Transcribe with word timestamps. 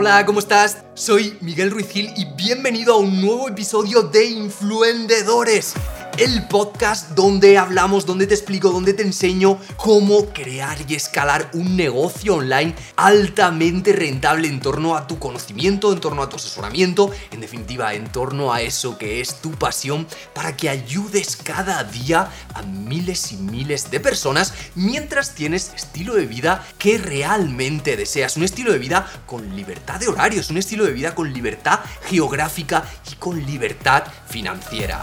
Hola, 0.00 0.24
¿cómo 0.24 0.38
estás? 0.38 0.84
Soy 0.94 1.36
Miguel 1.40 1.72
Ruiz 1.72 1.88
Gil 1.88 2.12
y 2.16 2.24
bienvenido 2.24 2.94
a 2.94 2.98
un 2.98 3.20
nuevo 3.20 3.48
episodio 3.48 4.04
de 4.04 4.26
Influendedores 4.26 5.74
el 6.18 6.48
podcast 6.48 7.10
donde 7.10 7.58
hablamos, 7.58 8.04
donde 8.04 8.26
te 8.26 8.34
explico, 8.34 8.70
donde 8.70 8.92
te 8.92 9.04
enseño 9.04 9.60
cómo 9.76 10.26
crear 10.26 10.76
y 10.88 10.96
escalar 10.96 11.48
un 11.54 11.76
negocio 11.76 12.34
online 12.34 12.74
altamente 12.96 13.92
rentable 13.92 14.48
en 14.48 14.58
torno 14.58 14.96
a 14.96 15.06
tu 15.06 15.20
conocimiento, 15.20 15.92
en 15.92 16.00
torno 16.00 16.22
a 16.22 16.28
tu 16.28 16.34
asesoramiento, 16.34 17.12
en 17.30 17.40
definitiva, 17.40 17.94
en 17.94 18.10
torno 18.10 18.52
a 18.52 18.62
eso 18.62 18.98
que 18.98 19.20
es 19.20 19.36
tu 19.36 19.52
pasión, 19.52 20.08
para 20.34 20.56
que 20.56 20.68
ayudes 20.68 21.36
cada 21.36 21.84
día 21.84 22.28
a 22.52 22.62
miles 22.62 23.30
y 23.30 23.36
miles 23.36 23.88
de 23.92 24.00
personas 24.00 24.54
mientras 24.74 25.36
tienes 25.36 25.72
estilo 25.76 26.14
de 26.14 26.26
vida 26.26 26.66
que 26.78 26.98
realmente 26.98 27.96
deseas. 27.96 28.36
Un 28.36 28.42
estilo 28.42 28.72
de 28.72 28.78
vida 28.78 29.08
con 29.24 29.54
libertad 29.54 30.00
de 30.00 30.08
horarios, 30.08 30.50
un 30.50 30.58
estilo 30.58 30.84
de 30.84 30.92
vida 30.92 31.14
con 31.14 31.32
libertad 31.32 31.78
geográfica 32.06 32.84
y 33.08 33.14
con 33.14 33.46
libertad 33.46 34.02
financiera. 34.28 35.00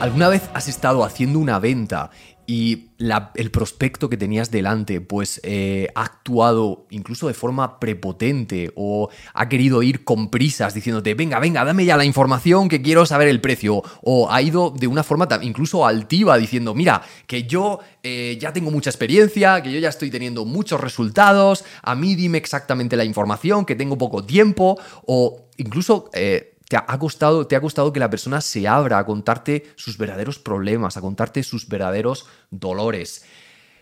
¿Alguna 0.00 0.30
vez 0.30 0.48
has 0.54 0.66
estado 0.66 1.04
haciendo 1.04 1.38
una 1.38 1.58
venta 1.58 2.10
y 2.46 2.88
el 3.34 3.50
prospecto 3.50 4.08
que 4.08 4.16
tenías 4.16 4.50
delante 4.50 5.02
pues 5.02 5.42
eh, 5.44 5.88
ha 5.94 6.04
actuado 6.04 6.86
incluso 6.88 7.28
de 7.28 7.34
forma 7.34 7.78
prepotente 7.78 8.72
o 8.76 9.10
ha 9.34 9.48
querido 9.50 9.82
ir 9.82 10.02
con 10.02 10.30
prisas 10.30 10.72
diciéndote 10.72 11.12
venga, 11.12 11.38
venga, 11.38 11.66
dame 11.66 11.84
ya 11.84 11.98
la 11.98 12.06
información 12.06 12.70
que 12.70 12.80
quiero 12.80 13.04
saber 13.04 13.28
el 13.28 13.42
precio 13.42 13.82
o 14.00 14.32
ha 14.32 14.40
ido 14.40 14.70
de 14.70 14.86
una 14.86 15.02
forma 15.02 15.28
incluso 15.42 15.86
altiva 15.86 16.38
diciendo 16.38 16.74
mira, 16.74 17.02
que 17.26 17.42
yo 17.42 17.80
eh, 18.02 18.38
ya 18.40 18.54
tengo 18.54 18.70
mucha 18.70 18.88
experiencia, 18.88 19.62
que 19.62 19.70
yo 19.70 19.78
ya 19.80 19.90
estoy 19.90 20.10
teniendo 20.10 20.46
muchos 20.46 20.80
resultados, 20.80 21.66
a 21.82 21.94
mí 21.94 22.14
dime 22.14 22.38
exactamente 22.38 22.96
la 22.96 23.04
información, 23.04 23.66
que 23.66 23.76
tengo 23.76 23.98
poco 23.98 24.24
tiempo 24.24 24.80
o 25.04 25.50
incluso... 25.58 26.08
Eh, 26.14 26.49
te 26.70 26.76
ha, 26.76 26.98
costado, 27.00 27.48
te 27.48 27.56
ha 27.56 27.60
costado 27.60 27.92
que 27.92 27.98
la 27.98 28.08
persona 28.08 28.40
se 28.40 28.68
abra 28.68 28.98
a 28.98 29.04
contarte 29.04 29.66
sus 29.74 29.98
verdaderos 29.98 30.38
problemas, 30.38 30.96
a 30.96 31.00
contarte 31.00 31.42
sus 31.42 31.66
verdaderos 31.66 32.28
dolores. 32.52 33.24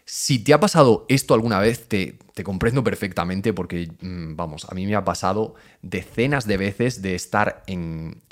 Si 0.07 0.39
te 0.39 0.55
ha 0.55 0.61
pasado 0.61 1.05
esto 1.11 1.35
alguna 1.35 1.59
vez, 1.59 1.87
te, 1.87 2.17
comprendo 2.43 2.83
perfectamente 2.83 3.53
porque, 3.53 3.93
mm, 4.01 4.37
vamos, 4.37 4.67
a 4.71 4.75
mí 4.75 4.87
me 4.87 4.95
ha 4.95 5.05
pasado 5.05 5.55
decenas 5.83 6.47
de 6.47 6.57
veces 6.57 7.03
de 7.03 7.15
estar 7.15 7.63
en, 7.67 8.23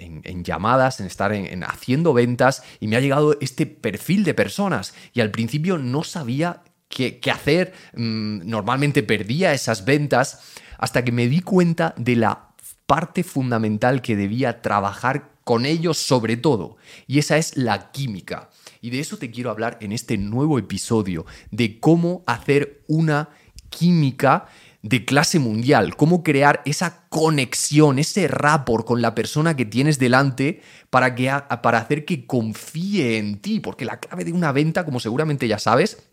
llamadas, 0.42 1.00
en 1.00 1.06
estar 1.06 1.34
en, 1.34 1.62
haciendo 1.62 2.14
ventas 2.14 2.62
y 2.80 2.88
me 2.88 2.96
ha 2.96 3.00
llegado 3.00 3.36
este 3.42 3.66
perfil 3.66 4.24
de 4.24 4.32
personas 4.32 4.94
y 5.12 5.20
al 5.20 5.30
principio 5.30 5.76
no 5.76 6.02
sabía 6.02 6.62
qué, 6.88 7.20
hacer, 7.30 7.74
mm, 7.92 8.48
normalmente 8.48 9.02
perdía 9.02 9.52
esas 9.52 9.84
ventas 9.84 10.40
hasta 10.78 11.04
que 11.04 11.12
me 11.12 11.28
di 11.28 11.42
cuenta 11.42 11.92
de 11.98 12.16
la 12.16 12.45
parte 12.86 13.24
fundamental 13.24 14.00
que 14.02 14.16
debía 14.16 14.62
trabajar 14.62 15.30
con 15.44 15.66
ellos 15.66 15.98
sobre 15.98 16.36
todo, 16.36 16.76
y 17.06 17.18
esa 17.18 17.36
es 17.36 17.56
la 17.56 17.92
química. 17.92 18.50
Y 18.80 18.90
de 18.90 19.00
eso 19.00 19.16
te 19.16 19.30
quiero 19.30 19.50
hablar 19.50 19.78
en 19.80 19.92
este 19.92 20.18
nuevo 20.18 20.58
episodio, 20.58 21.24
de 21.50 21.78
cómo 21.78 22.24
hacer 22.26 22.82
una 22.88 23.28
química 23.68 24.46
de 24.82 25.04
clase 25.04 25.38
mundial, 25.38 25.96
cómo 25.96 26.22
crear 26.22 26.62
esa 26.64 27.08
conexión, 27.08 27.98
ese 27.98 28.28
rapport 28.28 28.86
con 28.86 29.02
la 29.02 29.14
persona 29.14 29.56
que 29.56 29.64
tienes 29.64 29.98
delante 29.98 30.62
para, 30.90 31.14
que, 31.14 31.32
para 31.62 31.78
hacer 31.78 32.04
que 32.04 32.26
confíe 32.26 33.18
en 33.18 33.40
ti, 33.40 33.60
porque 33.60 33.84
la 33.84 33.98
clave 33.98 34.24
de 34.24 34.32
una 34.32 34.52
venta, 34.52 34.84
como 34.84 35.00
seguramente 35.00 35.48
ya 35.48 35.58
sabes, 35.58 36.04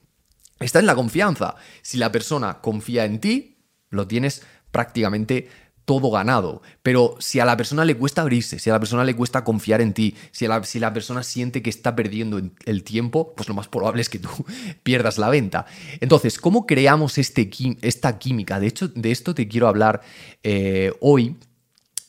está 0.59 0.79
en 0.79 0.87
la 0.87 0.95
confianza. 0.95 1.55
Si 1.83 1.97
la 1.97 2.11
persona 2.11 2.61
confía 2.61 3.05
en 3.05 3.19
ti, 3.19 3.57
lo 3.89 4.07
tienes 4.07 4.43
prácticamente 4.71 5.49
todo 5.85 6.11
ganado. 6.11 6.61
Pero 6.81 7.15
si 7.19 7.39
a 7.39 7.45
la 7.45 7.57
persona 7.57 7.85
le 7.85 7.95
cuesta 7.95 8.21
abrirse, 8.21 8.59
si 8.59 8.69
a 8.69 8.73
la 8.73 8.79
persona 8.79 9.03
le 9.03 9.15
cuesta 9.15 9.43
confiar 9.43 9.81
en 9.81 9.93
ti, 9.93 10.15
si, 10.31 10.47
la, 10.47 10.63
si 10.63 10.79
la 10.79 10.93
persona 10.93 11.23
siente 11.23 11.61
que 11.61 11.69
está 11.69 11.95
perdiendo 11.95 12.41
el 12.65 12.83
tiempo, 12.83 13.33
pues 13.35 13.47
lo 13.49 13.55
más 13.55 13.67
probable 13.67 14.01
es 14.01 14.09
que 14.09 14.19
tú 14.19 14.29
pierdas 14.83 15.17
la 15.17 15.29
venta. 15.29 15.65
Entonces, 15.99 16.37
¿cómo 16.37 16.65
creamos 16.65 17.17
este, 17.17 17.49
esta 17.81 18.17
química? 18.19 18.59
De 18.59 18.67
hecho, 18.67 18.87
de 18.87 19.11
esto 19.11 19.35
te 19.35 19.47
quiero 19.47 19.67
hablar 19.67 20.01
eh, 20.43 20.93
hoy. 20.99 21.37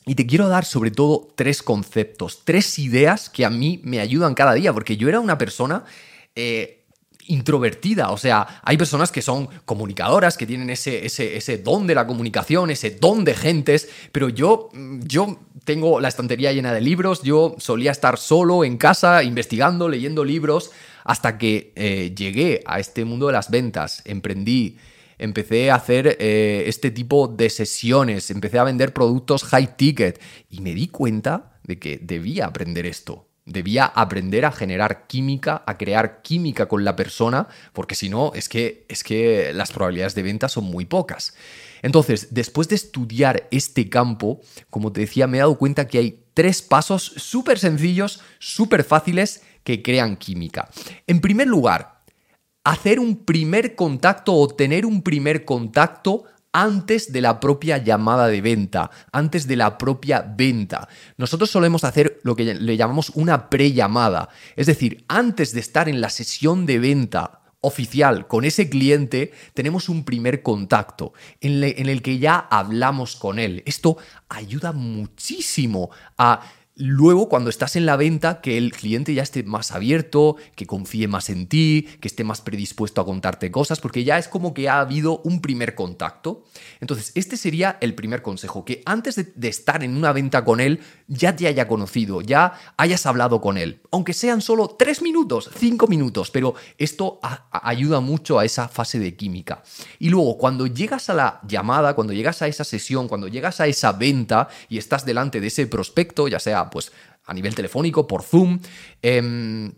Y 0.07 0.13
te 0.13 0.27
quiero 0.27 0.47
dar 0.47 0.65
sobre 0.65 0.91
todo 0.91 1.33
tres 1.35 1.63
conceptos, 1.63 2.41
tres 2.43 2.77
ideas 2.77 3.27
que 3.27 3.43
a 3.43 3.49
mí 3.49 3.81
me 3.83 3.99
ayudan 3.99 4.35
cada 4.35 4.53
día, 4.53 4.71
porque 4.71 4.97
yo 4.97 5.09
era 5.09 5.19
una 5.19 5.39
persona 5.39 5.83
eh, 6.35 6.84
introvertida. 7.27 8.11
O 8.11 8.17
sea, 8.17 8.61
hay 8.63 8.77
personas 8.77 9.11
que 9.11 9.21
son 9.21 9.49
comunicadoras, 9.65 10.37
que 10.37 10.45
tienen 10.45 10.69
ese, 10.69 11.05
ese, 11.05 11.37
ese, 11.37 11.57
don 11.57 11.87
de 11.87 11.95
la 11.95 12.07
comunicación, 12.07 12.71
ese 12.71 12.91
don 12.91 13.23
de 13.23 13.33
gentes, 13.33 13.89
pero 14.11 14.29
yo, 14.29 14.69
yo 15.03 15.39
tengo 15.63 15.99
la 15.99 16.07
estantería 16.07 16.53
llena 16.53 16.73
de 16.73 16.81
libros, 16.81 17.23
yo 17.23 17.55
solía 17.57 17.91
estar 17.91 18.17
solo 18.17 18.63
en 18.63 18.77
casa, 18.77 19.23
investigando, 19.23 19.89
leyendo 19.89 20.23
libros, 20.23 20.71
hasta 21.03 21.37
que 21.37 21.71
eh, 21.75 22.13
llegué 22.15 22.61
a 22.65 22.79
este 22.79 23.05
mundo 23.05 23.27
de 23.27 23.33
las 23.33 23.49
ventas, 23.49 24.01
emprendí. 24.05 24.77
Empecé 25.17 25.71
a 25.71 25.75
hacer 25.75 26.17
eh, 26.19 26.63
este 26.67 26.91
tipo 26.91 27.27
de 27.29 27.49
sesiones, 27.49 28.29
empecé 28.31 28.59
a 28.59 28.65
vender 28.65 28.93
productos 28.93 29.45
high 29.45 29.77
ticket 29.77 30.21
y 30.49 30.59
me 30.59 30.73
di 30.73 30.89
cuenta 30.89 31.57
de 31.63 31.79
que 31.79 31.99
debía 32.01 32.47
aprender 32.47 32.85
esto. 32.85 33.27
Debía 33.45 33.85
aprender 33.85 34.43
a 34.45 34.51
generar 34.51 35.05
química, 35.05 35.63
a 35.67 35.77
crear 35.77 36.23
química 36.23 36.67
con 36.67 36.83
la 36.83 36.95
persona, 36.95 37.47
porque 37.73 37.93
si 37.93 38.09
no, 38.09 38.31
es 38.33 38.49
que, 38.49 38.85
es 38.89 39.03
que 39.03 39.53
las 39.53 39.71
probabilidades 39.71 40.15
de 40.15 40.23
venta 40.23 40.49
son 40.49 40.63
muy 40.63 40.85
pocas. 40.85 41.35
Entonces, 41.83 42.29
después 42.31 42.67
de 42.69 42.75
estudiar 42.75 43.47
este 43.51 43.87
campo, 43.87 44.41
como 44.71 44.91
te 44.91 45.01
decía, 45.01 45.27
me 45.27 45.37
he 45.37 45.41
dado 45.41 45.59
cuenta 45.59 45.87
que 45.87 45.99
hay 45.99 46.23
tres 46.33 46.63
pasos 46.63 47.03
súper 47.17 47.59
sencillos, 47.59 48.21
súper 48.39 48.83
fáciles, 48.83 49.43
que 49.63 49.83
crean 49.83 50.17
química. 50.17 50.69
En 51.05 51.21
primer 51.21 51.47
lugar, 51.47 52.01
hacer 52.63 52.99
un 52.99 53.25
primer 53.25 53.75
contacto 53.75 54.33
o 54.33 54.47
tener 54.47 54.85
un 54.85 55.03
primer 55.03 55.45
contacto 55.45 56.23
antes 56.55 57.11
de 57.11 57.19
la 57.19 57.41
propia 57.41 57.79
llamada 57.79 58.27
de 58.27 58.39
venta, 58.39 58.89
antes 59.11 59.45
de 59.45 59.57
la 59.57 59.77
propia 59.77 60.21
venta. 60.21 60.87
Nosotros 61.17 61.51
solemos 61.51 61.83
hacer 61.83 62.21
lo 62.23 62.33
que 62.33 62.55
le 62.55 62.77
llamamos 62.77 63.09
una 63.09 63.49
pre-llamada, 63.49 64.29
es 64.55 64.67
decir, 64.67 65.03
antes 65.09 65.51
de 65.51 65.59
estar 65.59 65.89
en 65.89 65.99
la 65.99 66.09
sesión 66.09 66.65
de 66.65 66.79
venta 66.79 67.41
oficial 67.59 68.27
con 68.27 68.45
ese 68.45 68.69
cliente, 68.69 69.33
tenemos 69.53 69.89
un 69.89 70.05
primer 70.05 70.43
contacto 70.43 71.11
en, 71.41 71.61
en 71.61 71.89
el 71.89 72.01
que 72.01 72.19
ya 72.19 72.37
hablamos 72.37 73.17
con 73.17 73.37
él. 73.37 73.61
Esto 73.65 73.97
ayuda 74.29 74.71
muchísimo 74.71 75.89
a 76.17 76.39
Luego, 76.77 77.29
cuando 77.29 77.49
estás 77.49 77.77
en 77.77 77.85
la 77.85 77.95
venta, 77.95 78.41
que 78.41 78.57
el 78.57 78.73
cliente 78.73 79.13
ya 79.13 79.23
esté 79.23 79.43
más 79.43 79.71
abierto, 79.71 80.35
que 80.55 80.65
confíe 80.65 81.07
más 81.07 81.29
en 81.29 81.47
ti, 81.47 81.87
que 82.01 82.09
esté 82.09 82.25
más 82.25 82.41
predispuesto 82.41 82.99
a 82.99 83.05
contarte 83.05 83.49
cosas, 83.49 83.79
porque 83.79 84.03
ya 84.03 84.17
es 84.17 84.27
como 84.27 84.53
que 84.53 84.67
ha 84.67 84.81
habido 84.81 85.21
un 85.23 85.39
primer 85.39 85.73
contacto. 85.73 86.43
Entonces, 86.81 87.13
este 87.15 87.37
sería 87.37 87.77
el 87.79 87.95
primer 87.95 88.21
consejo, 88.21 88.65
que 88.65 88.81
antes 88.85 89.15
de, 89.15 89.47
estar 89.47 89.85
en 89.85 89.95
una 89.95 90.11
venta 90.11 90.43
con 90.43 90.59
él, 90.59 90.81
ya 91.07 91.33
te 91.33 91.47
haya 91.47 91.69
conocido, 91.69 92.19
ya 92.19 92.59
hayas 92.75 93.05
hablado 93.05 93.39
con 93.39 93.57
él, 93.57 93.79
aunque 93.95 94.11
sean 94.11 94.41
solo 94.41 94.75
tres 94.77 95.01
minutos, 95.01 95.49
cinco 95.57 95.87
minutos, 95.87 96.29
pero 96.29 96.53
esto 96.77 97.17
ayuda 97.49 98.01
mucho 98.01 98.37
a 98.37 98.43
esa 98.43 98.67
fase 98.67 98.99
de 98.99 99.15
química. 99.15 99.63
Y 99.99 100.09
luego, 100.09 100.37
cuando 100.37 100.67
llegas 100.67 101.09
a 101.09 101.13
la 101.13 101.39
llamada, 101.47 101.93
cuando 101.95 102.11
llegas 102.11 102.41
a 102.41 102.47
esa 102.47 102.65
sesión, 102.65 103.07
cuando 103.07 103.29
llegas 103.29 103.61
a 103.61 103.67
esa 103.67 103.93
venta 103.93 104.49
y 104.67 104.79
estás 104.79 105.05
delante 105.05 105.39
de 105.39 105.47
ese 105.47 105.67
prospecto, 105.67 106.27
ya 106.27 106.41
sea 106.41 106.69
pues 106.69 106.91
a 107.25 107.33
nivel 107.33 107.55
telefónico, 107.55 108.05
por 108.05 108.21
Zoom, 108.23 108.59
em, 109.01 109.71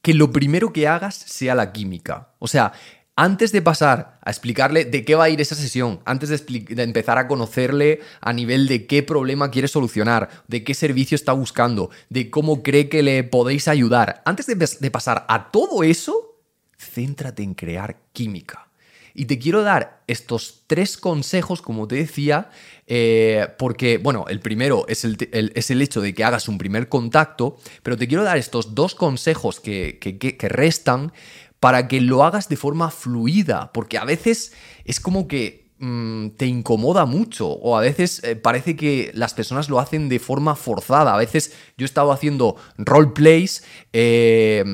que 0.00 0.14
lo 0.14 0.32
primero 0.32 0.72
que 0.72 0.88
hagas 0.88 1.14
sea 1.14 1.54
la 1.54 1.72
química. 1.72 2.30
O 2.38 2.48
sea, 2.48 2.72
antes 3.20 3.52
de 3.52 3.60
pasar 3.60 4.18
a 4.22 4.30
explicarle 4.30 4.86
de 4.86 5.04
qué 5.04 5.14
va 5.14 5.24
a 5.24 5.28
ir 5.28 5.42
esa 5.42 5.54
sesión, 5.54 6.00
antes 6.06 6.30
de, 6.30 6.82
empezar 6.82 7.18
a 7.18 7.28
conocerle 7.28 8.00
a 8.22 8.32
nivel 8.32 8.66
de 8.66 8.86
qué 8.86 9.02
problema 9.02 9.50
quiere 9.50 9.68
solucionar, 9.68 10.30
de 10.48 10.64
qué 10.64 10.72
servicio 10.72 11.16
está 11.16 11.34
buscando, 11.34 11.90
de 12.08 12.30
cómo 12.30 12.62
cree 12.62 12.88
que 12.88 13.02
le 13.02 13.22
podéis 13.22 13.68
ayudar, 13.68 14.22
antes 14.24 14.46
de 14.46 14.90
pasar 14.90 15.26
a 15.28 15.50
todo 15.50 15.82
eso, 15.82 16.38
céntrate 16.78 17.42
en 17.42 17.52
crear 17.52 17.98
química. 18.14 18.70
Y 19.12 19.26
te 19.26 19.38
quiero 19.38 19.62
dar 19.62 20.02
estos 20.06 20.62
tres 20.66 20.96
consejos, 20.96 21.60
como 21.60 21.86
te 21.86 21.96
decía, 21.96 22.48
eh, 22.86 23.48
porque, 23.58 23.98
bueno, 23.98 24.24
el 24.28 24.40
primero 24.40 24.86
es 24.88 25.04
el, 25.04 25.18
es 25.32 25.70
el, 25.70 25.82
hecho 25.82 26.00
de 26.00 26.14
que 26.14 26.24
hagas 26.24 26.48
un 26.48 26.56
primer 26.56 26.88
contacto, 26.88 27.58
pero 27.82 27.98
te 27.98 28.08
quiero 28.08 28.24
dar 28.24 28.38
estos 28.38 28.74
dos 28.74 28.94
consejos 28.94 29.60
que, 29.60 29.98
que 29.98 30.48
restan 30.48 31.12
para 31.60 31.88
que 31.88 32.00
lo 32.00 32.24
hagas 32.24 32.48
de 32.48 32.56
forma 32.56 32.90
fluida, 32.90 33.70
porque 33.72 33.98
a 33.98 34.04
veces 34.04 34.52
es 34.86 34.98
como 34.98 35.28
que 35.28 35.70
mm, 35.78 36.30
te 36.30 36.46
incomoda 36.46 37.04
mucho 37.04 37.48
o 37.48 37.76
a 37.76 37.82
veces 37.82 38.24
eh, 38.24 38.34
parece 38.34 38.76
que 38.76 39.10
las 39.14 39.34
personas 39.34 39.68
lo 39.68 39.78
hacen 39.78 40.08
de 40.08 40.18
forma 40.18 40.56
forzada. 40.56 41.14
A 41.14 41.18
veces 41.18 41.52
yo 41.76 41.84
he 41.84 41.86
estado 41.86 42.12
haciendo 42.12 42.56
roleplays 42.78 43.62
eh, 43.92 44.64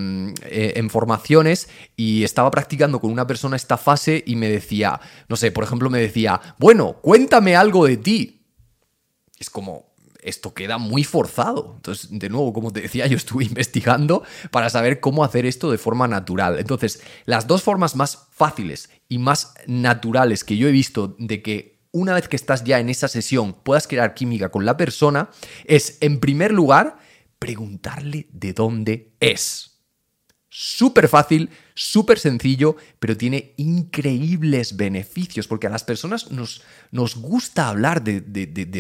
eh, 0.45 0.73
en 0.77 0.89
formaciones 0.89 1.69
y 1.97 2.23
estaba 2.23 2.53
practicando 2.53 3.01
con 3.01 3.11
una 3.11 3.27
persona 3.27 3.57
esta 3.57 3.77
fase 3.77 4.23
y 4.25 4.37
me 4.37 4.49
decía, 4.49 5.01
no 5.29 5.35
sé, 5.35 5.51
por 5.51 5.65
ejemplo 5.65 5.91
me 5.91 6.01
decía, 6.01 6.41
bueno, 6.57 6.99
cuéntame 7.03 7.57
algo 7.57 7.87
de 7.87 7.97
ti. 7.97 8.33
Es 9.39 9.51
como, 9.51 9.96
esto 10.27 10.53
queda 10.53 10.77
muy 10.77 11.05
forzado. 11.05 11.75
Entonces, 11.77 12.09
de 12.11 12.29
nuevo, 12.29 12.53
como 12.53 12.73
te 12.73 12.83
decía, 12.83 13.07
yo 13.07 13.17
estuve 13.17 13.45
investigando 13.53 14.25
para 14.51 14.69
saber 14.69 15.01
cómo 15.01 15.25
hacer 15.25 15.47
esto 15.47 15.71
de 15.71 15.79
forma 15.79 16.09
natural. 16.09 16.59
Entonces, 16.59 17.03
las 17.25 17.47
dos 17.47 17.63
formas 17.63 17.97
más 17.97 18.29
fáciles 18.33 18.91
y 19.09 19.19
más 19.19 19.55
naturales 19.67 20.45
que 20.45 20.57
yo 20.57 20.69
he 20.69 20.73
visto 20.73 21.17
de 21.19 21.43
que 21.43 21.77
una 21.93 22.13
vez 22.13 22.29
que 22.29 22.37
estás 22.37 22.65
ya 22.65 22.79
en 22.79 22.91
esa 22.91 23.09
sesión 23.09 23.55
puedas 23.55 23.87
crear 23.87 24.13
química 24.13 24.51
con 24.51 24.67
la 24.67 24.77
persona 24.77 25.31
es, 25.65 25.97
en 26.01 26.21
primer 26.21 26.53
lugar, 26.53 26.99
preguntarle 27.39 28.27
de 28.33 28.53
dónde 28.53 29.15
es. 29.21 29.76
Súper 30.59 31.07
fácil, 31.07 31.51
súper 31.75 32.19
sencillo, 32.19 32.77
pero 32.99 33.15
tiene 33.15 33.53
increíbles 33.59 34.75
beneficios, 34.75 35.47
porque 35.47 35.67
a 35.67 35.71
las 35.71 35.85
personas 35.85 36.31
nos, 36.31 36.63
nos 36.91 37.17
gusta 37.17 37.69
hablar 37.69 38.03
de, 38.03 38.23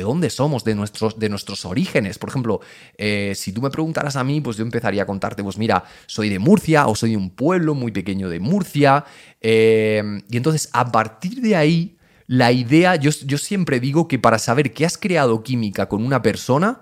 dónde 0.02 0.31
somos, 0.31 0.64
de 0.64 0.75
nuestros, 0.75 1.19
de 1.19 1.28
nuestros 1.28 1.67
orígenes. 1.67 2.17
Por 2.17 2.31
ejemplo, 2.31 2.61
eh, 2.96 3.34
si 3.37 3.52
tú 3.52 3.61
me 3.61 3.69
preguntaras 3.69 4.17
a 4.17 4.25
mí, 4.25 4.40
pues 4.40 4.56
yo 4.56 4.62
empezaría 4.62 5.02
a 5.02 5.06
contarte, 5.06 5.43
pues 5.43 5.58
mira, 5.58 5.84
soy 6.06 6.31
de 6.31 6.38
Murcia 6.38 6.87
o 6.87 6.94
soy 6.94 7.11
de 7.11 7.19
un 7.19 7.28
pueblo 7.28 7.75
muy 7.75 7.93
pequeño 7.93 8.31
de 8.31 8.40
Murcia. 8.40 9.05
Eh, 9.43 10.22
y 10.31 10.37
entonces, 10.38 10.70
a 10.72 10.90
partir 10.90 11.43
de 11.43 11.56
ahí, 11.56 11.99
la 12.26 12.52
idea, 12.52 12.96
yo, 12.96 13.11
yo 13.11 13.37
siempre 13.37 13.81
digo 13.81 14.08
que 14.08 14.19
para 14.19 14.38
saber 14.38 14.72
que 14.72 14.87
has 14.87 14.96
creado 14.96 15.43
química 15.43 15.90
con 15.90 16.02
una 16.02 16.22
persona, 16.22 16.81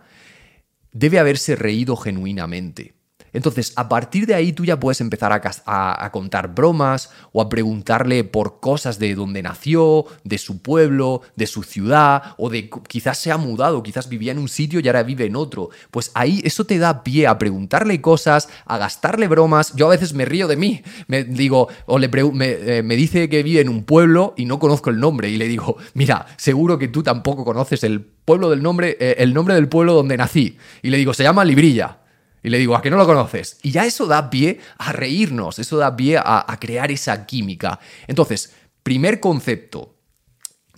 debe 0.92 1.18
haberse 1.18 1.56
reído 1.56 1.96
genuinamente. 1.96 2.94
Entonces, 3.34 3.72
a 3.76 3.88
partir 3.88 4.26
de 4.26 4.34
ahí 4.34 4.52
tú 4.52 4.64
ya 4.64 4.80
puedes 4.80 5.00
empezar 5.00 5.32
a, 5.32 6.10
contar 6.12 6.54
bromas 6.54 7.10
o 7.32 7.42
a 7.42 7.48
preguntarle 7.48 8.24
por 8.24 8.60
cosas 8.60 8.98
de 8.98 9.14
dónde 9.14 9.42
nació, 9.42 10.06
de 10.22 10.38
su 10.38 10.62
pueblo, 10.62 11.20
de 11.36 11.46
su 11.46 11.64
ciudad, 11.64 12.34
o 12.38 12.48
de 12.48 12.70
quizás 12.88 13.18
se 13.18 13.32
ha 13.32 13.36
mudado, 13.36 13.82
quizás 13.82 14.08
vivía 14.08 14.32
en 14.32 14.38
un 14.38 14.48
sitio 14.48 14.80
y 14.80 14.86
ahora 14.86 15.02
vive 15.02 15.26
en 15.26 15.36
otro. 15.36 15.70
Pues 15.90 16.12
ahí 16.14 16.40
eso 16.44 16.64
te 16.64 16.78
da 16.78 17.02
pie 17.02 17.26
a 17.26 17.36
preguntarle 17.36 18.00
cosas, 18.00 18.48
a 18.64 18.78
gastarle 18.78 19.26
bromas. 19.26 19.74
Yo 19.74 19.86
a 19.86 19.90
veces 19.90 20.14
me 20.14 20.24
río 20.24 20.46
de 20.46 20.56
mí, 20.56 20.82
me 21.08 21.24
digo, 21.24 21.68
o 21.86 21.98
le 21.98 22.08
eh, 22.14 22.82
me, 22.84 22.96
dice 22.96 23.28
que 23.28 23.42
vive 23.42 23.60
en 23.60 23.68
un 23.68 23.82
pueblo 23.82 24.34
y 24.36 24.44
no 24.44 24.60
conozco 24.60 24.90
el 24.90 25.00
nombre, 25.00 25.28
y 25.28 25.36
le 25.36 25.48
digo, 25.48 25.76
mira, 25.94 26.26
seguro 26.36 26.78
que 26.78 26.86
tú 26.86 27.02
tampoco 27.02 27.44
conoces 27.44 27.82
el 27.82 28.00
pueblo 28.00 28.48
del 28.48 28.62
nombre, 28.62 28.96
eh, 29.00 29.16
el 29.18 29.34
nombre 29.34 29.56
del 29.56 29.68
pueblo 29.68 29.94
donde 29.94 30.16
nací. 30.16 30.56
Y 30.82 30.90
le 30.90 30.98
digo, 30.98 31.12
se 31.12 31.24
llama 31.24 31.44
Librilla. 31.44 32.03
Y 32.44 32.50
le 32.50 32.58
digo, 32.58 32.76
¿a 32.76 32.82
que 32.82 32.90
no 32.90 32.98
lo 32.98 33.06
conoces? 33.06 33.58
Y 33.62 33.70
ya 33.70 33.86
eso 33.86 34.06
da 34.06 34.28
pie 34.28 34.60
a 34.76 34.92
reírnos, 34.92 35.58
eso 35.58 35.78
da 35.78 35.96
pie 35.96 36.18
a, 36.18 36.56
crear 36.60 36.92
esa 36.92 37.24
química. 37.24 37.80
Entonces, 38.06 38.52
primer 38.82 39.18
concepto, 39.18 39.96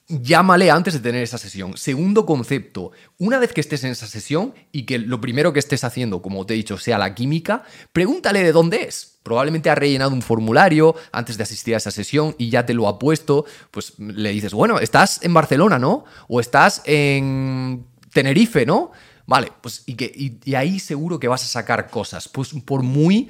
llámale 0.07 0.71
antes 0.71 0.95
de 0.95 1.01
tener 1.01 1.25
esa 1.25 1.39
sesión. 1.39 1.77
Segundo 1.77 2.25
concepto, 2.25 2.93
una 3.19 3.41
vez 3.41 3.53
que 3.53 3.61
estés 3.61 3.83
en 3.83 3.91
esa 3.91 4.07
sesión 4.07 4.55
y 4.71 4.85
que 4.85 5.01
lo 5.01 5.21
primero 5.21 5.53
que 5.53 5.59
estés 5.59 5.83
haciendo, 5.83 6.23
como 6.23 6.47
te 6.47 6.55
he 6.55 6.57
dicho, 6.57 6.79
sea 6.79 6.99
la 6.99 7.17
química, 7.17 7.65
pregúntale 7.93 8.45
de 8.45 8.53
dónde 8.53 8.85
es. 8.85 9.19
Probablemente 9.25 9.69
ha 9.69 9.75
rellenado 9.75 10.13
un 10.13 10.23
formulario 10.23 10.95
antes 11.11 11.37
de 11.37 11.43
asistir 11.43 11.75
a 11.75 11.79
esa 11.79 11.91
sesión 11.91 12.37
y 12.39 12.49
ya 12.49 12.65
te 12.65 12.75
lo 12.75 12.87
ha 12.87 13.01
puesto. 13.01 13.45
Pues 13.73 13.99
le 13.99 14.31
dices, 14.31 14.55
bueno, 14.55 14.79
estás 14.79 15.21
en 15.25 15.35
Barcelona, 15.35 15.81
¿no? 15.81 16.05
O 16.29 16.39
estás 16.39 16.83
en 16.85 17.87
Tenerife, 18.13 18.65
¿no? 18.65 18.93
Vale, 19.27 19.53
pues 19.61 19.83
y, 19.87 19.95
que, 19.95 20.13
y, 20.15 20.55
ahí 20.55 20.79
seguro 20.79 21.19
que 21.19 21.27
vas 21.27 21.43
a 21.43 21.47
sacar 21.47 21.91
cosas. 21.91 22.29
Pues 22.29 22.51
por 22.65 22.83
muy 22.83 23.29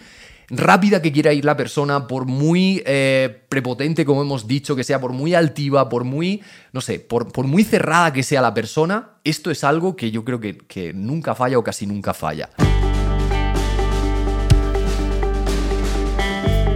rápida 0.48 1.00
que 1.00 1.10
quiera 1.10 1.32
ir 1.32 1.44
la 1.44 1.56
persona, 1.56 2.06
por 2.06 2.26
muy 2.26 2.82
eh, 2.86 3.44
prepotente, 3.48 4.04
como 4.04 4.22
hemos 4.22 4.46
dicho, 4.46 4.76
que 4.76 4.84
sea, 4.84 5.00
por 5.00 5.12
muy 5.12 5.34
altiva, 5.34 5.88
por 5.88 6.04
muy, 6.04 6.42
no 6.72 6.80
sé, 6.82 7.00
por, 7.00 7.32
por, 7.32 7.46
muy 7.46 7.64
cerrada 7.64 8.12
que 8.12 8.22
sea 8.22 8.42
la 8.42 8.52
persona, 8.52 9.16
esto 9.24 9.50
es 9.50 9.64
algo 9.64 9.96
que 9.96 10.10
yo 10.10 10.24
creo 10.24 10.38
que, 10.38 10.58
que 10.58 10.92
nunca 10.92 11.34
falla 11.34 11.58
o 11.58 11.64
casi 11.64 11.86
nunca 11.86 12.12
falla. 12.12 12.50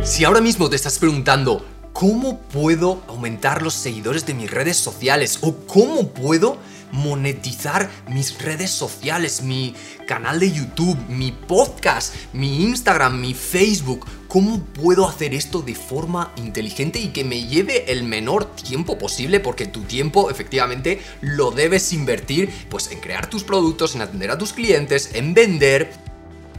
Si 0.03 0.25
ahora 0.25 0.41
mismo 0.41 0.69
te 0.71 0.77
estás 0.77 0.99
preguntando, 0.99 1.65
¿cómo 1.93 2.41
puedo 2.41 3.03
aumentar 3.07 3.63
los 3.63 3.75
seguidores 3.75 4.25
de 4.25 4.35
mis 4.35 4.51
redes 4.51 4.79
sociales? 4.79 5.39
¿O 5.43 5.55
cómo 5.67 6.09
puedo 6.09 6.57
monetizar 6.93 7.91
mis 8.09 8.41
redes 8.43 8.71
sociales, 8.71 9.43
mi 9.43 9.75
canal 10.07 10.41
de 10.41 10.53
YouTube, 10.53 10.99
mi 11.09 11.33
podcast, 11.33 12.15
mi 12.33 12.65
Instagram, 12.65 13.21
mi 13.21 13.35
Facebook. 13.35 14.07
¿Cómo 14.29 14.61
puedo 14.61 15.09
hacer 15.09 15.35
esto 15.35 15.61
de 15.61 15.75
forma 15.75 16.33
inteligente 16.37 17.01
y 17.01 17.09
que 17.09 17.25
me 17.25 17.47
lleve 17.47 17.91
el 17.91 18.05
menor 18.05 18.55
tiempo 18.55 18.97
posible? 18.97 19.41
Porque 19.41 19.67
tu 19.67 19.83
tiempo 19.83 20.31
efectivamente 20.31 21.01
lo 21.21 21.51
debes 21.51 21.93
invertir 21.93 22.51
pues 22.69 22.91
en 22.93 23.01
crear 23.01 23.29
tus 23.29 23.43
productos, 23.43 23.95
en 23.95 24.03
atender 24.03 24.31
a 24.31 24.39
tus 24.39 24.53
clientes, 24.53 25.11
en 25.15 25.35
vender. 25.35 25.93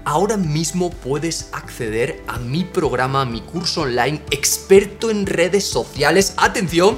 Ahora 0.04 0.36
mismo 0.36 0.90
puedes 0.90 1.50
acceder 1.52 2.24
a 2.28 2.40
mi 2.40 2.64
programa, 2.64 3.22
a 3.22 3.26
mi 3.26 3.42
curso 3.42 3.82
online 3.82 4.22
experto 4.32 5.12
en 5.12 5.28
redes 5.28 5.64
sociales. 5.64 6.34
Atención, 6.38 6.98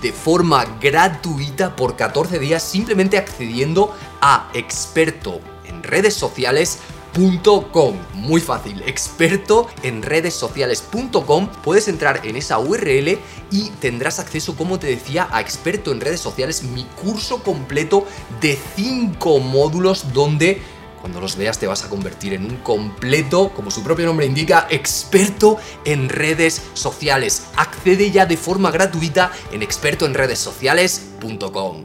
de 0.00 0.12
forma 0.12 0.64
gratuita 0.80 1.76
por 1.76 1.96
14 1.96 2.38
días 2.38 2.62
simplemente 2.62 3.18
accediendo 3.18 3.94
a 4.20 4.50
experto 4.54 5.40
en 5.64 5.82
redes 5.82 6.14
sociales.com. 6.14 7.96
Muy 8.14 8.40
fácil, 8.40 8.82
experto 8.86 9.68
en 9.82 10.02
redes 10.02 10.34
sociales.com. 10.34 11.48
Puedes 11.62 11.88
entrar 11.88 12.26
en 12.26 12.36
esa 12.36 12.58
URL 12.58 13.18
y 13.50 13.70
tendrás 13.80 14.18
acceso, 14.18 14.56
como 14.56 14.78
te 14.78 14.86
decía, 14.86 15.28
a 15.30 15.40
experto 15.40 15.92
en 15.92 16.00
redes 16.00 16.20
sociales, 16.20 16.62
mi 16.62 16.84
curso 17.02 17.42
completo 17.42 18.06
de 18.40 18.58
5 18.76 19.40
módulos 19.40 20.12
donde 20.12 20.62
cuando 21.00 21.20
los 21.20 21.36
veas 21.36 21.58
te 21.58 21.66
vas 21.66 21.84
a 21.84 21.88
convertir 21.88 22.34
en 22.34 22.44
un 22.44 22.56
completo, 22.56 23.52
como 23.54 23.70
su 23.70 23.82
propio 23.82 24.04
nombre 24.06 24.26
indica, 24.26 24.66
experto 24.70 25.56
en 25.84 26.08
redes 26.08 26.62
sociales. 26.74 27.46
Accede 27.56 28.10
ya 28.10 28.26
de 28.26 28.36
forma 28.36 28.70
gratuita 28.70 29.32
en 29.52 29.62
expertoenredessociales.com. 29.62 31.84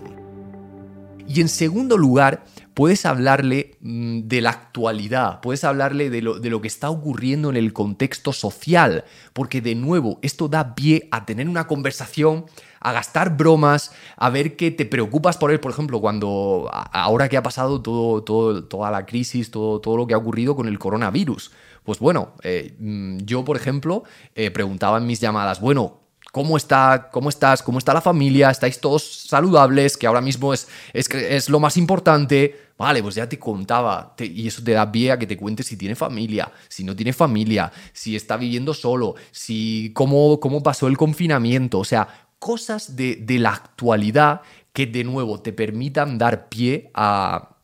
Y 1.28 1.42
en 1.42 1.50
segundo 1.50 1.98
lugar, 1.98 2.46
puedes 2.76 3.06
hablarle 3.06 3.78
mm, 3.82 4.28
de 4.28 4.42
la 4.42 4.52
actualidad, 4.52 5.42
puedes 5.42 5.64
hablarle 5.64 6.12
de 6.12 6.22
lo, 6.22 6.40
de 6.40 6.52
lo, 6.52 6.62
que 6.62 6.68
está 6.68 6.92
ocurriendo 6.92 7.50
en 7.50 7.56
el 7.56 7.74
contexto 7.74 8.32
social, 8.32 9.06
porque 9.34 9.62
de 9.62 9.74
nuevo, 9.74 10.20
esto 10.22 10.48
da 10.48 10.76
pie 10.76 11.08
a 11.10 11.26
tener 11.26 11.50
una 11.50 11.66
conversación 11.66 12.46
a 12.86 12.92
gastar 12.92 13.36
bromas, 13.36 13.92
a 14.16 14.30
ver 14.30 14.56
que 14.56 14.70
te 14.70 14.86
preocupas 14.86 15.38
por 15.38 15.50
él, 15.50 15.60
por 15.60 15.72
ejemplo, 15.72 16.00
cuando 16.00 16.70
ahora 16.72 17.28
que 17.28 17.36
ha 17.36 17.42
pasado 17.42 17.82
todo, 17.82 18.22
toda 18.24 18.92
la 18.92 19.08
crisis, 19.08 19.50
todo, 19.50 19.82
todo 19.82 19.98
lo 19.98 20.06
que 20.06 20.14
ha 20.14 20.18
ocurrido 20.18 20.56
con 20.56 20.68
el 20.68 20.78
coronavirus. 20.78 21.52
Pues 21.84 21.98
bueno, 21.98 22.34
eh, 22.44 22.76
mm, 22.78 23.18
yo, 23.26 23.44
por 23.44 23.58
ejemplo, 23.58 24.04
eh, 24.36 24.52
preguntaba 24.52 25.00
en 25.00 25.08
mis 25.08 25.20
llamadas, 25.20 25.60
bueno, 25.60 26.02
¿Cómo, 26.32 26.58
está, 26.58 27.12
¿Cómo 27.14 27.30
estás? 27.30 27.64
¿Cómo 27.64 27.78
está 27.78 27.94
la 27.94 28.02
familia? 28.02 28.50
¿Estáis 28.50 28.82
todos 28.82 29.26
saludables? 29.30 29.96
Que 29.96 30.06
ahora 30.06 30.20
mismo 30.20 30.54
es, 30.54 30.68
es, 30.92 31.10
es 31.10 31.50
lo 31.50 31.62
más 31.62 31.78
importante. 31.78 32.60
Vale, 32.78 33.02
pues 33.02 33.16
ya 33.16 33.30
te 33.30 33.40
contaba. 33.40 34.16
y 34.20 34.46
eso 34.46 34.62
te 34.62 34.74
da 34.74 34.92
pie 34.92 35.14
a 35.14 35.18
que 35.18 35.28
te 35.28 35.38
cuentes 35.38 35.66
si 35.66 35.78
tiene 35.78 35.96
familia, 35.96 36.52
si 36.68 36.84
no 36.84 36.94
tiene 36.94 37.14
familia, 37.14 37.72
si 37.94 38.18
está 38.18 38.36
viviendo 38.36 38.74
solo, 38.74 39.16
si 39.32 39.92
cómo, 39.94 40.42
cómo 40.42 40.62
pasó 40.62 40.88
el 40.88 40.98
confinamiento. 40.98 41.80
O 41.80 41.86
sea, 41.86 42.25
cosas 42.46 42.96
de, 42.96 43.26
la 43.40 43.54
actualidad 43.54 44.42
que 44.72 44.86
de 44.86 45.04
nuevo 45.04 45.42
te 45.42 45.52
permitan 45.52 46.20
dar 46.20 46.48
pie 46.48 46.92
a, 46.94 47.58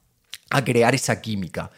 crear 0.66 0.96
esa 0.96 1.22
química. 1.22 1.70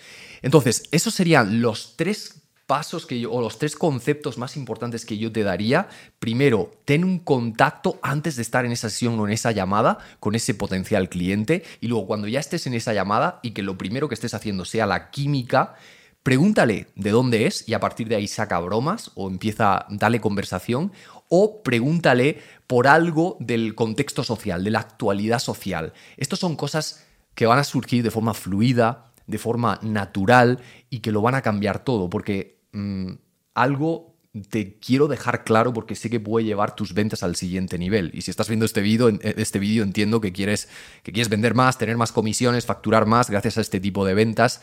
Entonces, 0.42 0.84
esos 0.90 1.14
serían 1.14 1.62
los 1.62 1.98
tres 1.98 2.44
pasos 2.66 3.06
que 3.06 3.20
yo, 3.20 3.30
o 3.30 3.42
los 3.42 3.60
tres 3.60 3.76
conceptos 3.76 4.38
más 4.38 4.56
importantes 4.56 5.06
que 5.06 5.18
yo 5.18 5.34
te 5.34 5.44
daría. 5.44 5.90
Primero, 6.20 6.72
ten 6.86 7.04
un 7.04 7.20
contacto 7.20 8.00
antes 8.02 8.38
de 8.38 8.42
estar 8.42 8.64
en 8.64 8.72
esa 8.72 8.90
sesión 8.90 9.20
o 9.20 9.28
en 9.28 9.34
esa 9.34 9.52
llamada 9.52 9.98
con 10.22 10.34
ese 10.34 10.54
potencial 10.54 11.10
cliente. 11.10 11.66
Y 11.82 11.90
luego, 11.90 12.08
cuando 12.08 12.30
ya 12.30 12.40
estés 12.40 12.68
en 12.68 12.74
esa 12.74 12.94
llamada 12.94 13.42
y 13.44 13.52
que 13.52 13.64
lo 13.64 13.78
primero 13.78 14.08
que 14.08 14.16
estés 14.16 14.34
haciendo 14.34 14.64
sea 14.64 14.86
la 14.86 15.12
química, 15.12 15.76
pregúntale 16.24 16.88
de 16.96 17.12
dónde 17.12 17.48
es 17.48 17.68
y 17.68 17.74
a 17.74 17.82
partir 17.82 18.08
de 18.08 18.16
ahí 18.16 18.30
saca 18.30 18.58
bromas 18.60 19.12
o 19.16 19.30
empieza 19.30 19.76
a 19.76 19.88
darle 19.90 20.22
conversación 20.22 20.94
o 21.30 21.64
pregúntale 21.64 22.40
por 22.68 22.88
algo 22.88 23.38
del 23.40 23.76
contexto 23.76 24.24
social, 24.24 24.64
de 24.64 24.72
la 24.72 24.80
actualidad 24.80 25.40
social. 25.40 25.94
Estas 26.18 26.40
son 26.40 26.56
cosas 26.56 27.06
que 27.36 27.46
van 27.46 27.60
a 27.60 27.64
surgir 27.64 28.04
de 28.04 28.12
forma 28.12 28.34
fluida, 28.34 29.12
de 29.28 29.38
forma 29.38 29.80
natural 29.82 30.60
y 30.90 31.00
que 31.00 31.12
lo 31.12 31.22
van 31.22 31.36
a 31.36 31.42
cambiar 31.42 31.84
todo, 31.84 32.10
porque 32.10 32.60
mm, 32.72 33.14
algo 33.54 34.14
te 34.50 34.80
quiero 34.80 35.08
dejar 35.08 35.44
claro 35.44 35.74
porque 35.74 35.96
sé 35.96 36.10
que 36.10 36.20
puede 36.20 36.46
llevar 36.46 36.76
tus 36.76 36.94
ventas 36.94 37.22
al 37.22 37.36
siguiente 37.36 37.78
nivel. 37.78 38.10
Y 38.14 38.22
si 38.22 38.32
estás 38.32 38.48
viendo 38.48 38.66
este 38.66 38.82
vídeo, 38.82 39.10
este 39.22 39.60
vídeo 39.60 39.84
entiendo 39.84 40.22
que 40.22 40.34
quieres, 40.34 40.70
que 41.04 41.12
quieres 41.12 41.30
vender 41.30 41.54
más, 41.54 41.78
tener 41.78 41.98
más 41.98 42.12
comisiones, 42.12 42.66
facturar 42.66 43.06
más 43.06 43.30
gracias 43.30 43.58
a 43.60 43.62
este 43.62 43.80
tipo 43.80 44.06
de 44.06 44.16
ventas. 44.16 44.62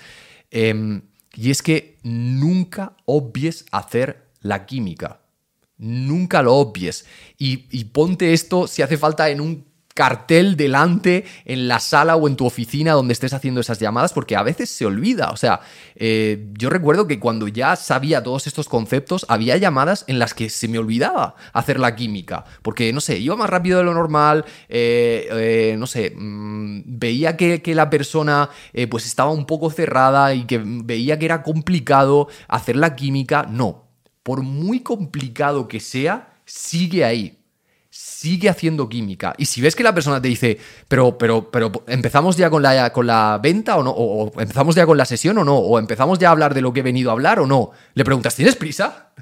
Em, 0.50 1.02
y 1.34 1.50
es 1.50 1.62
que 1.62 1.98
nunca 2.02 2.96
obvies 3.04 3.64
hacer 3.70 4.26
la 4.40 4.66
química. 4.66 5.20
Nunca 5.80 6.42
lo 6.42 6.56
obvies. 6.56 7.06
Y, 7.38 7.56
ponte 7.84 8.34
esto 8.34 8.66
si 8.66 8.82
hace 8.82 8.98
falta 8.98 9.30
en 9.30 9.40
un 9.40 9.64
cartel 9.94 10.56
delante 10.56 11.24
en 11.46 11.68
la 11.68 11.80
sala 11.80 12.16
o 12.16 12.28
en 12.28 12.36
tu 12.36 12.46
oficina 12.46 12.92
donde 12.92 13.12
estés 13.12 13.32
haciendo 13.32 13.62
esas 13.62 13.80
llamadas, 13.80 14.12
porque 14.12 14.36
a 14.36 14.42
veces 14.42 14.68
se 14.68 14.84
olvida. 14.84 15.30
O 15.30 15.38
sea, 15.38 15.60
eh, 15.96 16.48
yo 16.52 16.68
recuerdo 16.68 17.06
que 17.06 17.18
cuando 17.18 17.48
ya 17.48 17.76
sabía 17.76 18.22
todos 18.22 18.46
estos 18.46 18.68
conceptos, 18.68 19.24
había 19.28 19.56
llamadas 19.56 20.04
en 20.06 20.18
las 20.18 20.34
que 20.34 20.50
se 20.50 20.68
me 20.68 20.78
olvidaba 20.78 21.34
hacer 21.54 21.80
la 21.80 21.96
química, 21.96 22.44
porque, 22.60 22.92
no 22.92 23.00
sé, 23.00 23.18
iba 23.18 23.34
más 23.36 23.48
rápido 23.48 23.78
de 23.78 23.84
lo 23.84 23.94
normal, 23.94 24.44
eh, 24.68 25.28
eh, 25.32 25.76
no 25.78 25.86
sé, 25.86 26.14
mm, 26.14 26.82
veía 26.84 27.38
que, 27.38 27.62
que, 27.62 27.74
la 27.74 27.88
persona 27.88 28.50
pues 28.90 29.06
estaba 29.06 29.30
un 29.30 29.46
poco 29.46 29.70
cerrada 29.70 30.34
y 30.34 30.44
que 30.44 30.60
veía 30.62 31.18
que 31.18 31.24
era 31.24 31.42
complicado 31.42 32.28
hacer 32.48 32.76
la 32.76 32.96
química. 32.96 33.46
No, 33.48 33.89
por 34.22 34.42
muy 34.42 34.80
complicado 34.80 35.68
que 35.68 35.80
sea, 35.80 36.34
sigue 36.44 37.04
ahí 37.04 37.40
sigue 37.90 38.48
haciendo 38.48 38.88
química. 38.88 39.34
Y 39.36 39.46
si 39.46 39.60
ves 39.60 39.74
que 39.74 39.82
la 39.82 39.92
persona 39.92 40.22
te 40.22 40.28
dice, 40.28 40.58
pero, 40.88 41.18
pero, 41.18 41.50
pero, 41.50 41.72
¿empezamos 41.88 42.36
ya 42.36 42.48
con 42.48 42.62
la, 42.62 42.92
con 42.92 43.06
la 43.06 43.38
venta 43.42 43.76
o 43.76 43.82
no? 43.82 43.90
O, 43.90 44.40
empezamos 44.40 44.74
ya 44.76 44.86
con 44.86 44.96
la 44.96 45.04
sesión 45.04 45.36
o 45.38 45.44
no? 45.44 45.56
¿O 45.56 45.78
empezamos 45.78 46.18
ya 46.18 46.28
a 46.28 46.32
hablar 46.32 46.54
de 46.54 46.62
lo 46.62 46.72
que 46.72 46.80
he 46.80 46.84
venido 46.84 47.10
a 47.10 47.12
hablar 47.12 47.40
o 47.40 47.46
no? 47.46 47.72
Le 47.94 48.04
preguntas, 48.04 48.36
¿tienes 48.36 48.56
prisa? 48.56 49.12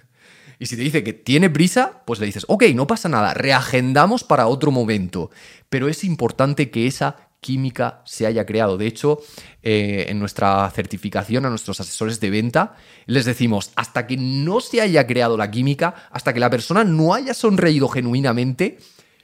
Y 0.58 0.66
si 0.66 0.76
te 0.76 0.82
dice 0.82 1.04
que 1.04 1.12
tiene 1.12 1.48
prisa, 1.48 2.02
pues 2.04 2.20
le 2.20 2.26
dices, 2.26 2.44
ok, 2.48 2.64
no 2.74 2.86
pasa 2.86 3.08
nada, 3.08 3.32
reagendamos 3.32 4.24
para 4.24 4.48
otro 4.48 4.70
momento. 4.70 5.30
Pero 5.68 5.88
es 5.88 6.04
importante 6.04 6.70
que 6.70 6.86
esa 6.86 7.27
química 7.40 8.02
se 8.04 8.26
haya 8.26 8.46
creado. 8.46 8.78
De 8.78 8.86
hecho, 8.86 9.20
eh, 9.62 10.06
en 10.08 10.18
nuestra 10.18 10.70
certificación 10.70 11.46
a 11.46 11.50
nuestros 11.50 11.80
asesores 11.80 12.20
de 12.20 12.30
venta, 12.30 12.76
les 13.06 13.24
decimos, 13.24 13.72
hasta 13.76 14.06
que 14.06 14.16
no 14.16 14.60
se 14.60 14.80
haya 14.80 15.06
creado 15.06 15.36
la 15.36 15.50
química, 15.50 15.94
hasta 16.10 16.32
que 16.32 16.40
la 16.40 16.50
persona 16.50 16.84
no 16.84 17.14
haya 17.14 17.34
sonreído 17.34 17.88
genuinamente, 17.88 18.78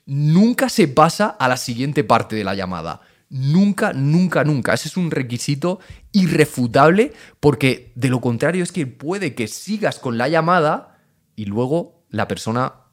nunca 0.07 0.69
se 0.69 0.89
pasa 0.89 1.29
a 1.29 1.49
la 1.49 1.57
siguiente 1.57 2.05
parte 2.05 2.37
de 2.37 2.45
la 2.45 2.55
llamada. 2.55 3.01
Nunca, 3.31 3.93
nunca, 3.93 4.45
nunca. 4.45 4.75
Ese 4.75 4.89
es 4.89 4.97
un 4.97 5.11
requisito 5.11 5.81
irrefutable 6.13 7.13
porque 7.41 7.93
de 7.97 8.09
lo 8.09 8.21
contrario 8.21 8.63
es 8.63 8.71
que 8.71 8.87
puede 8.87 9.35
que 9.35 9.49
sigas 9.49 9.99
con 9.99 10.19
la 10.19 10.29
llamada 10.29 10.99
y 11.35 11.47
luego 11.47 12.05
la 12.11 12.29
persona 12.29 12.84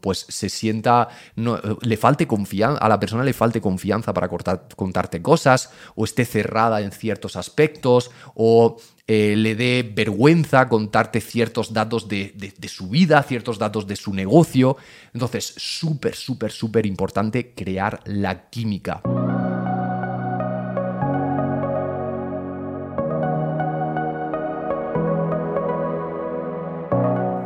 pues 0.00 0.26
se 0.28 0.48
sienta, 0.48 1.08
no, 1.36 1.60
le 1.80 1.96
falte 1.96 2.26
confianza, 2.26 2.78
a 2.78 2.88
la 2.88 3.00
persona 3.00 3.24
le 3.24 3.32
falte 3.32 3.60
confianza 3.60 4.12
para 4.12 4.28
contarte 4.28 5.22
cosas, 5.22 5.70
o 5.94 6.04
esté 6.04 6.24
cerrada 6.24 6.80
en 6.80 6.92
ciertos 6.92 7.36
aspectos, 7.36 8.10
o 8.34 8.76
eh, 9.06 9.34
le 9.36 9.54
dé 9.54 9.90
vergüenza 9.94 10.68
contarte 10.68 11.20
ciertos 11.20 11.72
datos 11.72 12.08
de, 12.08 12.34
de 12.34 12.68
su 12.68 12.88
vida, 12.88 13.22
ciertos 13.22 13.58
datos 13.58 13.86
de 13.86 13.96
su 13.96 14.12
negocio. 14.12 14.76
Entonces, 15.14 15.54
súper, 15.56 16.14
súper, 16.14 16.52
súper 16.52 16.84
importante 16.84 17.54
crear 17.54 18.00
la 18.04 18.50
química. 18.50 19.02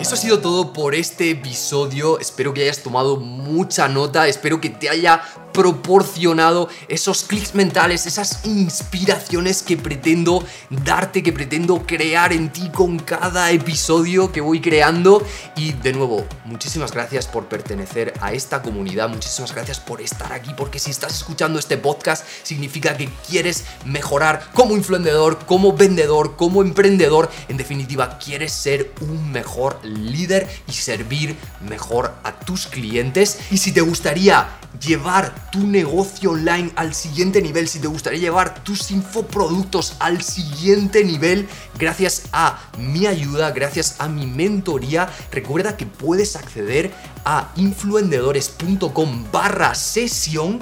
Eso 0.02 0.16
ha 0.16 0.18
sido 0.18 0.40
todo 0.40 0.72
por 0.72 0.96
este 0.96 1.30
episodio. 1.30 2.18
Espero 2.18 2.52
que 2.52 2.62
hayas 2.62 2.82
tomado 2.82 3.18
mucha 3.18 3.86
nota. 3.86 4.26
Espero 4.26 4.60
que 4.60 4.68
te 4.68 4.88
haya 4.88 5.22
proporcionado 5.52 6.68
esos 6.88 7.24
clics 7.24 7.54
mentales, 7.54 8.06
esas 8.06 8.44
inspiraciones 8.44 9.62
que 9.62 9.76
pretendo 9.76 10.44
darte, 10.70 11.22
que 11.22 11.32
pretendo 11.32 11.86
crear 11.86 12.32
en 12.32 12.50
ti 12.50 12.70
con 12.70 12.98
cada 12.98 13.50
episodio 13.50 14.32
que 14.32 14.40
voy 14.40 14.60
creando. 14.60 15.24
Y 15.56 15.72
de 15.72 15.92
nuevo, 15.92 16.26
muchísimas 16.44 16.92
gracias 16.92 17.26
por 17.26 17.46
pertenecer 17.46 18.14
a 18.20 18.32
esta 18.32 18.62
comunidad, 18.62 19.08
muchísimas 19.08 19.54
gracias 19.54 19.80
por 19.80 20.00
estar 20.00 20.32
aquí, 20.32 20.52
porque 20.56 20.78
si 20.78 20.90
estás 20.90 21.14
escuchando 21.14 21.58
este 21.58 21.76
podcast 21.76 22.26
significa 22.42 22.96
que 22.96 23.08
quieres 23.28 23.64
mejorar 23.84 24.48
como 24.54 24.76
influenciador, 24.76 25.38
como 25.46 25.72
vendedor, 25.72 26.36
como 26.36 26.62
emprendedor, 26.62 27.30
en 27.48 27.56
definitiva, 27.56 28.18
quieres 28.18 28.52
ser 28.52 28.92
un 29.00 29.32
mejor 29.32 29.78
líder 29.84 30.48
y 30.68 30.72
servir 30.72 31.36
mejor 31.68 32.14
a 32.22 32.32
tus 32.32 32.66
clientes. 32.66 33.38
Y 33.50 33.58
si 33.58 33.72
te 33.72 33.80
gustaría 33.80 34.48
llevar 34.80 35.34
tu 35.52 35.66
negocio 35.66 36.30
online 36.30 36.72
al 36.76 36.94
siguiente 36.94 37.42
nivel, 37.42 37.68
si 37.68 37.78
te 37.78 37.86
gustaría 37.86 38.18
llevar 38.18 38.64
tus 38.64 38.90
infoproductos 38.90 39.94
al 40.00 40.22
siguiente 40.22 41.04
nivel, 41.04 41.46
gracias 41.78 42.22
a 42.32 42.58
mi 42.78 43.06
ayuda, 43.06 43.50
gracias 43.50 43.96
a 43.98 44.08
mi 44.08 44.26
mentoría, 44.26 45.10
recuerda 45.30 45.76
que 45.76 45.84
puedes 45.84 46.36
acceder 46.36 46.90
a 47.26 47.52
influendedores.com 47.56 49.26
barra 49.30 49.74
sesión 49.74 50.58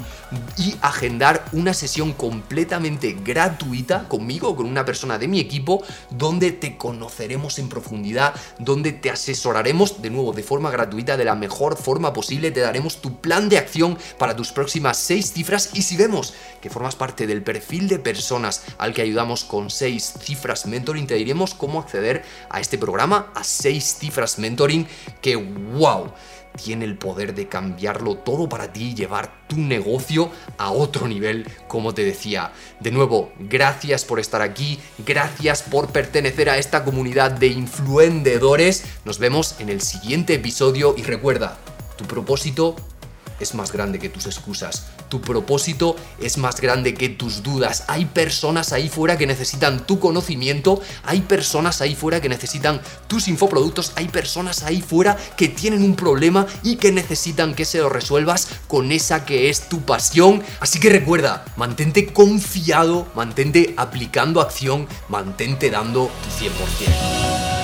y 0.57 0.77
agendar 0.81 1.45
una 1.53 1.75
sesión 1.75 2.13
completamente 2.13 3.17
gratuita 3.25 4.09
conmigo 4.09 4.55
con 4.57 4.67
una 4.67 4.85
persona 4.85 5.19
de 5.19 5.29
mi 5.29 5.41
equipo 5.41 5.83
donde 6.11 6.53
te 6.53 6.77
conoceremos 6.77 7.59
en 7.59 7.69
profundidad, 7.69 8.35
donde 8.59 8.93
te 8.93 9.11
asesoraremos 9.11 10.03
de 10.03 10.11
nuevo 10.11 10.33
de 10.33 10.43
forma 10.43 10.71
gratuita, 10.71 11.17
de 11.17 11.25
la 11.25 11.35
mejor 11.35 11.77
forma 11.77 12.13
posible, 12.13 12.51
te 12.51 12.61
daremos 12.61 13.01
tu 13.01 13.21
plan 13.21 13.49
de 13.49 13.59
acción 13.59 13.99
para 14.19 14.37
tus 14.37 14.53
próximas 14.53 14.97
seis 14.97 15.33
cifras 15.33 15.71
y 15.75 15.83
si 15.83 15.97
vemos 15.97 16.35
que 16.61 16.71
formas 16.71 16.97
parte 16.97 17.27
del 17.27 17.43
perfil 17.43 17.89
de 17.89 17.99
personas 17.99 18.63
al 18.79 18.93
que 18.93 19.03
ayudamos 19.03 19.45
con 19.45 19.71
seis 19.71 20.15
cifras 20.21 20.67
mentoring, 20.67 21.07
te 21.07 21.15
diremos 21.15 21.55
cómo 21.55 21.81
acceder 21.81 22.23
a 22.49 22.61
este 22.61 22.79
programa, 22.79 23.33
a 23.35 23.45
seis 23.45 23.97
cifras 23.99 24.39
mentoring, 24.39 24.87
que 25.21 25.37
wow 25.37 26.13
tiene 26.57 26.85
el 26.85 26.97
poder 26.97 27.35
de 27.35 27.49
cambiarlo 27.49 28.17
todo 28.17 28.49
para 28.49 28.73
ti 28.73 28.91
y 28.91 28.95
llevar 28.95 29.47
tu 29.49 29.57
negocio 29.57 30.31
a 30.59 30.71
otro 30.71 31.09
nivel, 31.09 31.49
como 31.69 31.95
te 31.95 32.05
decía. 32.05 32.53
De 32.81 32.91
nuevo, 32.91 33.33
gracias 33.39 34.05
por 34.05 34.21
estar 34.21 34.43
aquí, 34.43 34.79
gracias 34.99 35.63
por 35.63 35.89
pertenecer 35.89 36.51
a 36.51 36.59
esta 36.59 36.85
comunidad 36.85 37.33
de 37.33 37.49
influendedores. 37.49 38.85
Nos 39.05 39.19
vemos 39.19 39.57
en 39.59 39.69
el 39.69 39.81
siguiente 39.81 40.35
episodio 40.35 40.95
y 40.97 41.03
recuerda, 41.03 41.59
tu 41.97 42.05
propósito 42.05 42.77
es 43.41 43.55
más 43.55 43.73
grande 43.73 43.99
que 43.99 44.09
tus 44.09 44.27
excusas. 44.27 44.87
Tu 45.09 45.21
propósito 45.21 45.97
es 46.21 46.39
más 46.39 46.61
grande 46.61 46.95
que 46.95 47.09
tus 47.09 47.43
dudas. 47.43 47.85
Hay 47.89 48.05
personas 48.05 48.73
ahí 48.73 48.89
fuera 48.89 49.19
que 49.19 49.27
necesitan 49.27 49.87
tu 49.87 49.99
conocimiento, 49.99 50.81
hay 51.03 51.23
personas 51.23 51.81
ahí 51.81 51.95
fuera 51.95 52.21
que 52.21 52.29
necesitan 52.29 52.81
tus 53.07 53.29
infoproductos, 53.29 53.93
hay 53.97 54.09
personas 54.09 54.63
ahí 54.63 54.83
fuera 54.83 55.17
que 55.37 55.49
tienen 55.49 55.83
un 55.83 55.97
problema 55.97 56.47
y 56.63 56.77
que 56.77 56.93
necesitan 56.93 57.55
que 57.55 57.65
se 57.65 57.79
lo 57.79 57.89
resuelvas 57.89 58.49
con 58.69 58.93
esa 58.93 59.25
que 59.25 59.51
es 59.51 59.69
tu 59.69 59.81
pasión. 59.83 60.43
Así 60.61 60.79
que 60.79 60.91
recuerda, 60.91 61.45
mantente 61.57 62.13
confiado, 62.13 63.09
mantente 63.15 63.75
aplicando 63.77 64.41
acción, 64.41 64.87
mantente 65.09 65.71
dando 65.71 66.11
tu 66.23 66.45
100%. 66.45 67.60